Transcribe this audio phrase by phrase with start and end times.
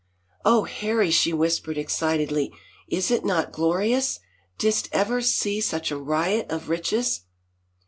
[0.43, 2.51] Oh, Harry!" she whispered excitedly,
[2.87, 4.19] is it not glorious?
[4.57, 7.21] Didst ever see such a riot of riches